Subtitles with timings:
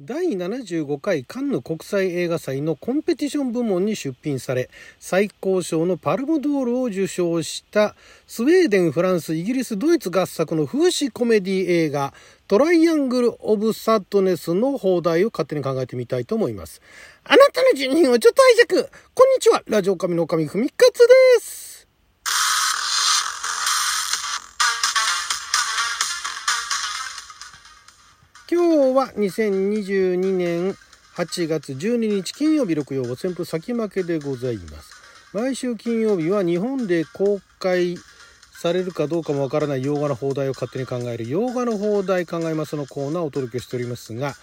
[0.00, 7.96] 第75回カンヌ国際映画祭のコンペティション部門に出品され最高賞のパルムドールを受賞した
[8.28, 12.14] スウェーデンフランスイギリスドイツ合作の風刺コメディ映画
[12.46, 16.80] トライアングル・オブ・サッドネスの放題を勝手に考えてみたいと思います。
[17.24, 19.64] あなたの住人をちょっと拝借こんにちは。
[19.66, 21.67] ラジオ神の神ふみかつです。
[28.98, 30.74] は2022年
[31.14, 35.30] 8月12日金曜日6曜旋風先負けでございます。
[35.32, 37.96] 毎週金曜日は日本で公開
[38.60, 42.74] されるかどうかもわからない洋画の放題を勝手に考える洋画の放題考えます。
[42.74, 44.34] のコーナーをお届けしておりますが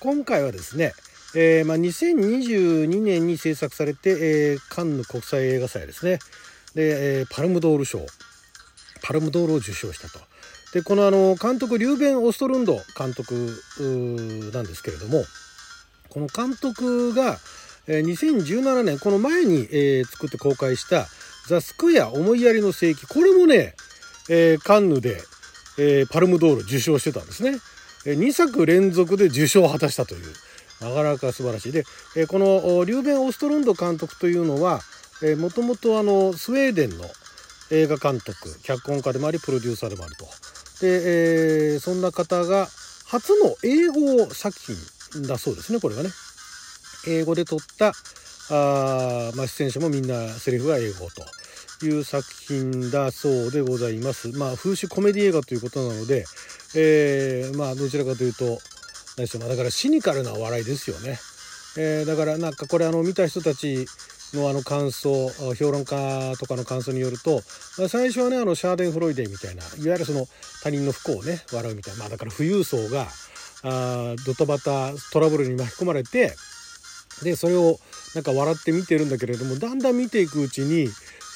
[0.00, 0.92] 今回はですね、
[1.36, 6.18] えー、まあ、2022年に制作されて、えー、カンヌ国際映画祭ですね。
[6.74, 8.04] で、えー、パルムドール賞。
[9.04, 10.29] パルムドールを受賞したと。
[10.72, 13.34] でこのあの監督リューベン・オストルンド監督
[14.52, 15.24] なんですけれども
[16.08, 17.38] この監督が
[17.88, 19.66] 2017年この前に、
[20.04, 21.08] 作って公開した
[21.48, 23.74] 「ザ・スクエア思いやりの世紀」これもね、
[24.62, 25.22] カンヌで、
[26.10, 27.58] パルムドール受賞してたんですね。
[28.04, 30.32] 2作連続で受賞を果たしたという
[30.80, 31.84] なかなか素晴らしいで、
[32.28, 34.80] このリューベン・オストルンド監督というのは
[35.38, 35.90] もともと
[36.36, 37.10] スウェーデンの
[37.70, 40.26] 映画監督脚本家でもありプロデューサーでもあると。
[40.80, 42.68] で、えー、そんな方が
[43.06, 44.56] 初の英語作
[45.12, 46.10] 品だそうですねこれがね。
[47.06, 47.92] 英語で撮った
[48.50, 54.28] あ、まあ、出演者もみんなセリフが英語という作品だそうでございます。
[54.36, 56.24] まあ風刺コメディ映画ということなので、
[56.76, 58.58] えー、まあどちらかというと
[59.16, 61.18] 何でしょうだからシニカルな笑いですよね。
[61.78, 63.86] えー、だからなんかこれあの見た人たち
[64.34, 67.40] のあの感想評論家とかの感想によると
[67.88, 70.26] 最初はねあのシャーデンフロイデンみたいないわゆるその
[70.62, 73.06] 他人の不幸をね笑うみたいなまあだから富裕層が
[73.62, 76.32] あドタバタトラブルに巻き込まれて
[77.22, 77.78] でそれを
[78.14, 80.88] なんか笑って見てるんだけれどもだんだん見ていくうちに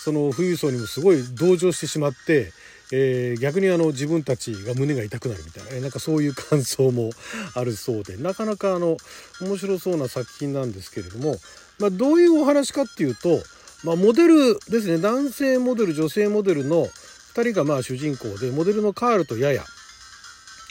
[0.05, 2.53] その富裕層にもすごい同情してしまって、
[2.97, 7.10] えー、逆にあの自分たちが胸が痛くなるみたいな、ね、なんかそういう感想も
[7.56, 8.16] あるそうで。
[8.16, 8.97] なかなかあの
[9.41, 11.37] 面白そうな作品なんですけれども。
[11.81, 13.43] まあ、どういうお話かっていうと、
[13.83, 14.99] まあ、モデルですね。
[14.99, 16.87] 男性モデル女性モデルの
[17.34, 19.65] 2人がまあ主人公でモデルのカールとヤヤ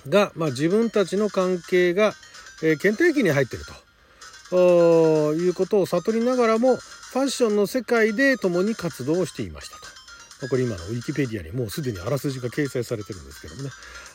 [0.08, 2.14] が、まあ、自分たちの関係が、
[2.64, 3.74] えー、倦怠期に入ってると。
[5.36, 9.93] いうことを悟りながらもファッションの世界で共に活動をしていましたと。
[10.48, 13.70] これ今のウィキペディアにもうすでにあらすじが掲載されてるんですけどもね。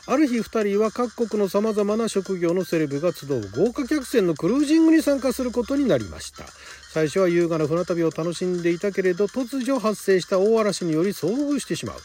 [0.07, 6.45] ある日2人は各国のさまざまな職業のセレブが集う豪華客船のクルージングに参加することになりました。
[6.91, 11.97] 最初は優雅な船旅を楽しんでいたけれど突如発生した大嵐により遭遇してしまう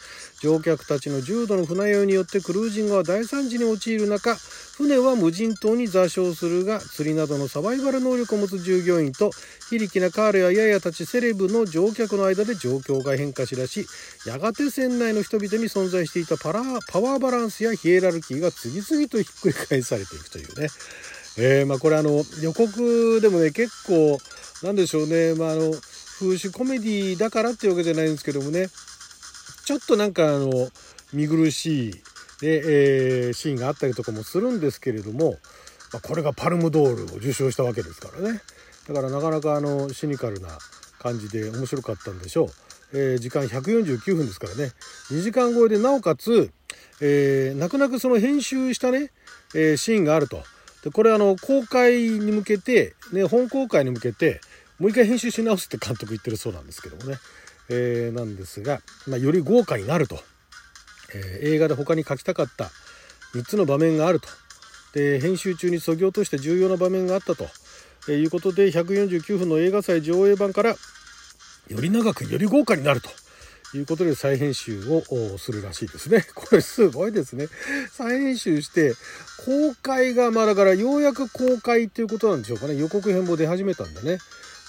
[0.42, 4.36] 乗客たちの重度の船酔いによってクルージングは大惨事に陥る中
[4.76, 9.32] 船は無人島に座礁するが釣りなどのサバイバル能力を持つ従業員と
[9.70, 13.88] 非力なカールやヤヤたちセレブの乗客の間で状況が変化しだし
[14.26, 16.62] やがて船内の人々に存在していたパラ
[16.92, 20.68] パワーバランスやヒエラルキーが次々とひっくり返されていくというね。
[21.38, 24.18] えー、まあこれあの予告でもね結構
[24.64, 25.72] なんでしょうね、まあ、あの
[26.20, 28.68] 風刺コメディだからっていうわけじゃないんですけどもね。
[29.66, 30.70] ちょっとなんかあの
[31.14, 32.00] 見苦しい、ね
[32.42, 35.38] えー、シーンがあったりとかもするんですけれども、
[35.94, 38.42] まあ、これがパルムドールを受賞したわけですからね。
[38.88, 40.50] だからなかなかあのシニカルな
[41.00, 42.50] 感じで面白かったんでしょう。
[42.94, 44.72] えー、時間149分ですからね。
[45.12, 46.52] 2時間超えでなおかつ、
[47.02, 49.12] えー、泣く泣くその編集したね、
[49.56, 50.44] えー、シーンがあると。
[50.84, 54.42] でこれあの公開に向けて、ね、本公開に向けて
[54.80, 57.18] もう一回編集し直すって監督言ってるそうなんですけどもね、
[57.70, 60.20] えー、なんですが、まあ、より豪華になると、
[61.16, 62.66] えー、映画で他に書きたかった
[63.34, 64.28] 3つの場面があると。
[64.94, 67.46] で編集中にそぎ落とした重要な場面があったと、
[68.08, 70.78] えー、いうことで149分の映画祭上映版からよ
[71.82, 73.10] り長くより豪華になると。
[73.74, 76.26] いうことで再編集をするらしいですね。
[76.36, 77.48] これすごいですね。
[77.92, 78.94] 再編集して
[79.46, 84.20] 公開がまあだからようやく公開っていうことなんでしょうかね予告編も出始めたんでね。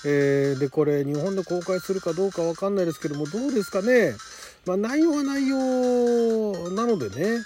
[0.06, 4.14] えー、でこれ日本で公開するかどうかわかんないですけどもどうですかね、
[4.66, 7.42] まあ、内容は内容なのでね、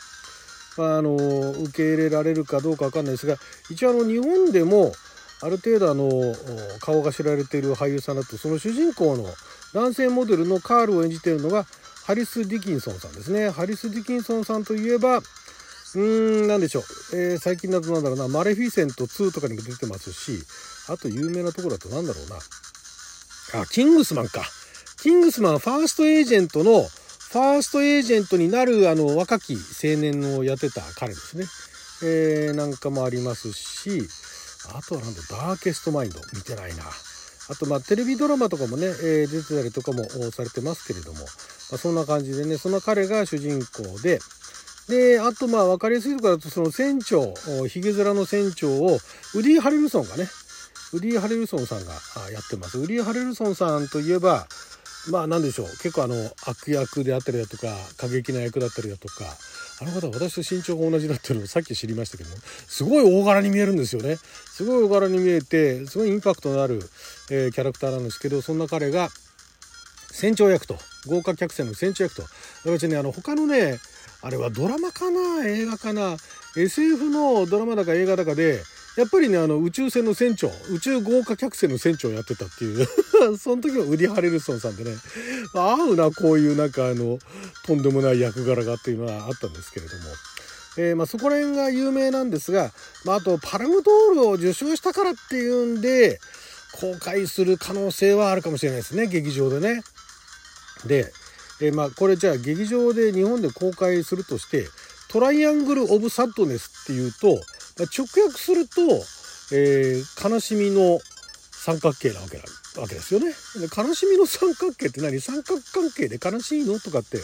[0.77, 3.37] まあ、あの受け入れられるかどうかわかんないですが
[3.71, 4.93] 一応あの日本でも
[5.41, 6.11] ある程度あの
[6.81, 9.25] 顔が知られている俳優さんだとその主人公の
[9.73, 11.67] 男性モデルのカールを演じているのが
[12.05, 16.83] ハリス・ディキンソンさんですねハリス・ディキンソンさんといえばうーん何でしょう、
[17.15, 20.45] えー、最近だとなんだろうなマレフィセント2とかにも出てますし
[20.93, 22.37] あと有名なところだと何だろうな。
[23.61, 24.43] あ、キングスマンか。
[25.01, 31.45] キングスマンファーストエージェントの、ファーストエージェントになるあの若き青年をやってた彼ですね。
[32.03, 34.09] えー、なんかもありますし、
[34.75, 36.85] あとはなんだダーケストマインド見てないな。
[37.51, 41.25] あとまあテレビドラマとかもね、えー、出てたりとかもされてますけれども、ま
[41.75, 44.19] あ、そんな感じでねその彼が主人公で
[44.89, 47.35] であとまあ分かりやすいところだとその船長
[47.69, 48.99] ヒゲ面の船長を
[49.35, 50.27] ウディ・ハレルソンがね
[50.93, 51.93] ウディ・ハレルソンさんが
[52.33, 52.79] やってます。
[52.79, 54.47] ウディ・ハレルソンさんといえば
[55.11, 55.67] まあ何でしょう。
[55.67, 56.15] 結構あの
[56.47, 59.25] 悪役であったりだとか過激な役だったりだとか。
[59.81, 64.17] あの方私と身長が同じだっていうのをさっき知りましたけどもすごい大柄に見えるんですよね。
[64.17, 66.81] すごい大柄に見えてすごいインパクトのある、
[67.31, 69.09] えー、キャラクターなんですけどそんな彼が
[70.11, 70.77] 船長役と
[71.07, 72.25] 豪華客船の船長役と。
[72.65, 73.79] 別にあの他のね
[74.21, 76.17] あれはドラマかな映画かな
[76.57, 78.61] SF のドラマだか映画だかで
[78.99, 82.85] やっぱりねあの宇宙船の船長宇宙豪華客船の船長をやってたっていう
[83.39, 84.97] その時はウディ・ハレルソンさんでね
[85.55, 87.21] 合うなこういうなんかあの
[87.65, 90.03] とんでもない役柄がっていうのはあったんですけれども。
[90.81, 92.71] えー、まあ、そこら辺が有名なんですが、
[93.05, 96.21] まあ、あとパルムドールを受賞したからっていうんで
[96.81, 99.83] 公開する可能性はあるかもしれないですね劇場でね。
[100.87, 101.13] で、
[101.61, 104.69] えー、まあこれじゃあ劇場で日本で公開するとして
[105.09, 107.41] トライアングル・オブ・サッドネスっていうと
[107.85, 108.81] 直訳すると、
[109.55, 110.99] えー、悲しみの
[111.53, 112.45] 三角形なわけな
[112.81, 113.33] わけですよね。
[113.77, 115.21] 悲しみの三角形って何？
[115.21, 116.79] 三角関係で悲しいの？
[116.79, 117.19] とかって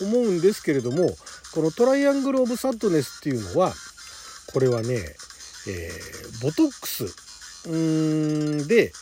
[0.00, 1.10] 思うんですけれども
[1.54, 3.72] このトライアングル・オブ・サッドネスっていうのは
[4.52, 4.94] これはね、
[5.68, 7.06] えー、ボトックス
[8.68, 8.92] で、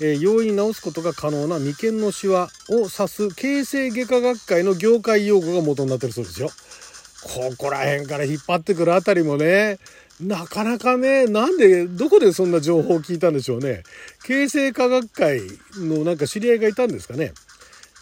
[0.00, 6.50] えー、容易に治すことが可能な眉間のシワを指す形成外科学会の業界用語が元になってるそうですよ。
[7.24, 9.78] ここら辺から引っ張ってくるあたりもね
[10.22, 13.82] なかなかね、なんで、どこでそんな情報を聞いたんでしょうね。
[14.24, 15.40] 形成科学会
[15.76, 17.32] のなんか知り合いがいたんですかね。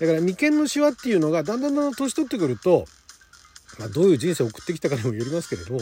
[0.00, 2.87] だから眉間のシワっていうのがだんだんだんだん年取ってくると、
[3.78, 5.81] まあ、どういう人生を送ってきたかにもよりますけれども、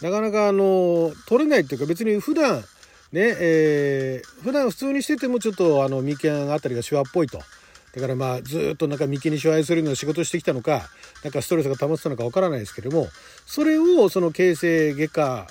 [0.00, 2.64] なかなかあの、取れないっていうか別に普段、
[3.12, 7.38] ね、えー、普段普通にしててもちょっとあの眉間あたりがシワっぽいと。
[7.94, 10.88] だからまあずっとなんか眉間にしわ寄せるような仕事してきたのか、
[11.22, 13.08] なんかストレスが溜まってたのかわからないですけれども、
[13.46, 15.46] それをその形成外科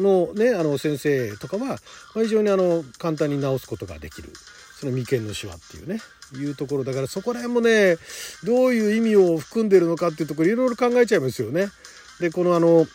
[0.00, 1.78] のねあの先生とかは
[2.14, 4.32] 非常にあの簡単に治すことができる
[4.78, 6.00] その眉間のシワっていうね
[6.36, 7.96] いうところだからそこら辺もね
[8.44, 11.68] どういう意味を含んでるのかっていうところいろいろ考えちゃいますよね。
[12.20, 12.86] でこのあの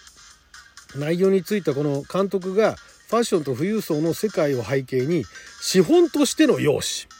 [0.95, 2.75] 内容についてこの監督が
[3.09, 5.25] ファッションと富裕層の世界を背景に
[5.61, 7.13] 資本としての容姿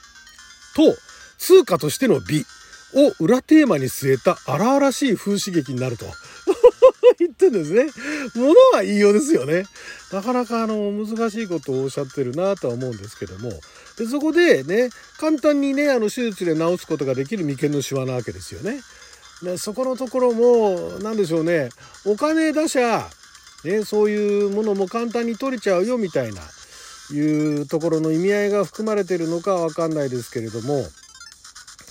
[0.74, 0.96] と
[1.38, 2.44] 通貨としての美
[2.94, 6.06] を裏テーマに据えた荒々しい風刺劇になると。
[7.18, 7.84] 言ってんですね。
[8.34, 9.64] ものは言いようですよね。
[10.12, 13.50] なかなかあの難しいことをおっしゃってるなとは思うんですけども。
[13.98, 18.80] でそこでね、簡単にね、あの手術で治すことができる眉間のシワなわけですよね。
[19.42, 21.68] でそこのところも、何でしょうね、
[22.04, 23.08] お金出しゃ、
[23.64, 26.42] ね、そういうものも簡単に取れちゃうよみたいな、
[27.12, 30.84] いうところの意味合いが含まれてるのかわかんないですけれども、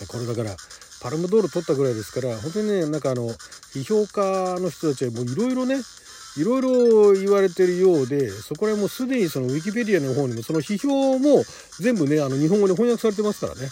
[0.08, 0.56] これだから、
[1.04, 3.30] パルムドール取ったぐらいですから本当にねなんかあの
[3.74, 5.78] 批評家の人たちはもういろいろね
[6.38, 11.44] いろいろ言われてるようでそこら辺もうすでにそのウィキペディアの方にもその批評も
[11.80, 13.70] 全部ねあの日本語に翻訳されてますからね、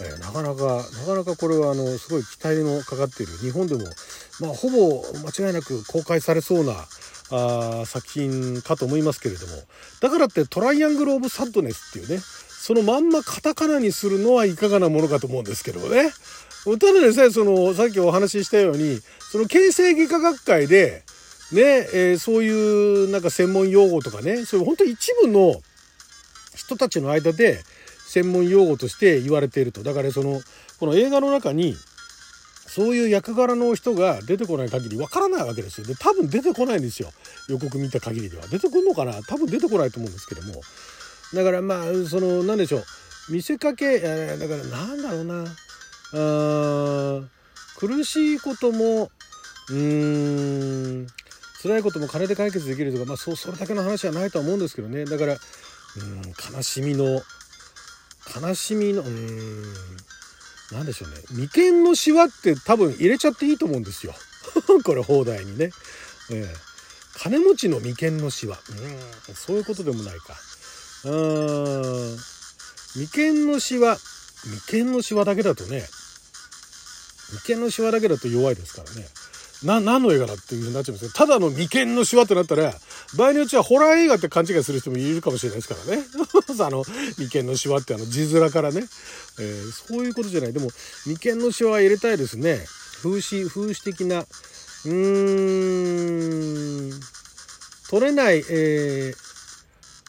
[0.00, 3.32] え、なかなかなかなかこれはあのすごい期待のかかっている。
[3.38, 3.84] 日本でも
[4.40, 6.74] まあほぼ間違いなく公開されそうな
[7.30, 9.52] あ作品かと思いますけれども。
[10.00, 16.12] だからってトライアングル・オブ・サッドネスっていうねそのまんまカタカナにするのはいかがなものかと思うんですけどもね。
[16.64, 18.98] ただでさえそのさっきお話ししたように
[19.30, 21.02] その形成外科学会で
[21.52, 25.60] ね、えー、そういうなんか専門用語とかねそういう本当一部の
[26.54, 27.62] 人たちの間で
[28.06, 29.82] 専門用語として言われていると。
[29.82, 30.40] だからその
[30.80, 31.76] この映画の中に
[32.66, 35.86] そういう役柄の人が出てこない限りわからないわけですよ。
[35.86, 37.10] で多分出てこないんですよ。
[37.48, 38.46] 予告見た限りでは。
[38.46, 39.22] 出てくるのかな？
[39.22, 40.62] 多分出てこないと思うんですけども。
[41.34, 42.84] だからまあその何でしょう。
[43.30, 44.08] 見せかけだ
[44.48, 45.44] からなんだろうな。
[47.78, 49.10] 苦しいことも
[49.70, 51.06] うーん。
[51.62, 55.06] 辛いことも金で解決できるとか、まあ、そうそれだけの話はないとは思うんですけどね。
[55.06, 57.22] だからうん悲しみの
[58.42, 59.62] 悲しみのうん。
[60.72, 61.16] 何でしょうね。
[61.30, 64.14] 眉間のシワって多分入れちゃっていいと思うんですよ。
[64.84, 65.70] これ放題にね、
[66.30, 68.58] えー、金持ちの眉間のシワ。
[69.28, 69.34] うん。
[69.34, 70.36] そういうことでもないか。
[71.04, 72.18] うん。
[72.96, 73.98] 眉間のシワ。
[74.70, 75.84] 眉間のシワだけだとね
[77.46, 79.06] 眉間のシワだけだと弱いですからね。
[79.64, 82.74] な、何の映画だっていう風になっちゃうんですけど、ただの眉間のシワってなったら、
[83.16, 86.04] 場合によってはホラー映画って勘違いする人もいるかもしれないですからね。
[86.60, 86.84] あの、
[87.18, 88.86] 眉間のシワってあの字面からね、
[89.38, 90.52] えー、そういうことじゃない。
[90.52, 90.70] でも、
[91.06, 92.66] 眉間のシワは入れたいですね。
[93.02, 94.92] 風刺、風刺的な、うー
[96.94, 97.00] ん、
[97.88, 99.23] 取れない、えー、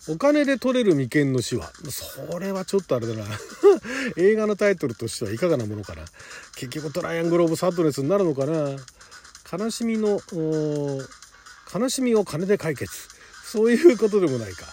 [0.08, 1.72] お金で取れる眉間の死は。
[1.90, 3.26] それはちょっとあれだな。
[4.18, 6.06] 映画のタイトルとしてはいかがなものかな。
[6.56, 8.76] 結局トライアングル・オブ・サッドネスになるのかな。
[9.52, 10.22] 悲しみの、
[11.74, 12.92] 悲しみを金で解決。
[13.46, 14.66] そういうことでもないか。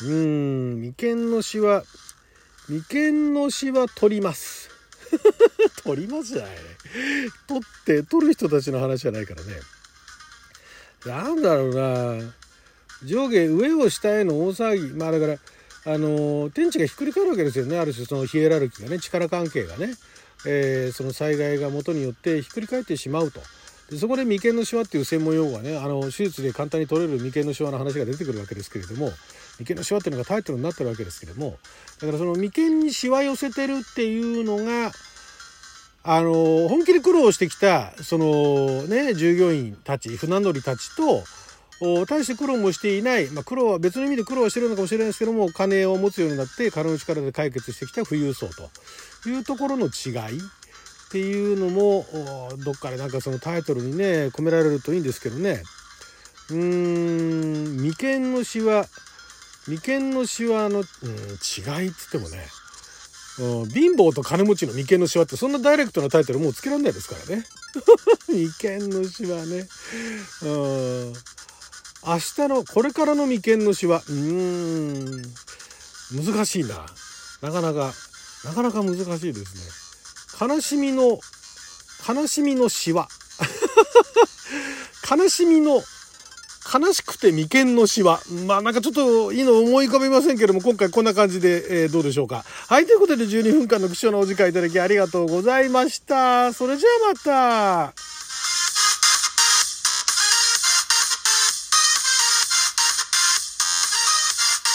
[0.00, 1.84] うーん、眉間の死は、
[2.68, 4.70] 眉間の死は取ります。
[5.84, 6.60] 取りますじゃないね。
[7.46, 9.60] 取って、取る人たちの話じゃないからね。
[11.06, 12.34] なんだろうな。
[13.04, 14.94] 上下上を下への大騒ぎ。
[14.94, 15.38] まあだから
[15.86, 17.78] あの天地がひっくり返るわけですよね。
[17.78, 18.98] ある種そのヒエラルキーがね。
[18.98, 19.94] 力関係がね、
[20.46, 23.40] えー、その災害が元によってひっくり返ってしまうと。
[23.90, 29.10] でそこで眉間のシワっていう専門用語がねあの手術で簡単に取れる眉間のシワの話が出てくるわけですけれども
[29.58, 31.58] 眉間のシワっていうのがタイトルになってるわけですけれども
[32.00, 34.90] だからその眉間にシワ寄せてるっていうのが
[36.02, 41.22] あの本気で苦労してきたそのね従業員たち船乗りたちと
[42.06, 48.70] 大して苦労もしていない、まあ、苦労は別の意味で苦労はしてるのかもしれないですけども金を持つようになって金の力で解決してきた富裕層と
[49.28, 50.38] いうところの違い。
[50.38, 52.04] っていうのも
[52.64, 55.62] どっかでなんかそのタイトルにね込められるといいんですけどね。
[56.50, 58.86] うーん眉間のしわ
[59.68, 62.44] 眉間のしわの、うん、違いっつってもね。
[63.72, 67.44] 貧乏と金持ちの眉間のしわってそんなダイレクトなタイトルもうつけられないですからね。
[68.28, 69.68] 眉間のしわね。
[70.42, 71.12] うん。
[72.06, 75.22] 明日のこれからの眉間のしわうーん
[76.12, 76.86] 難しいな
[77.40, 77.92] なかなか
[78.44, 81.18] なかなか難しいですね悲しみの
[82.06, 83.08] 悲しみのしわ
[85.10, 85.82] 悲しみの
[86.72, 88.20] 悲しくて眉間のしわ。
[88.46, 92.44] まあなんかちょっといいの思い浮かびませんけども、今回こんな感じで、えー、どうでしょうか。
[92.68, 96.52] はい、ということで12分間の貴重なお時間いただきありがとうございました。
[96.52, 98.13] それじゃあまた。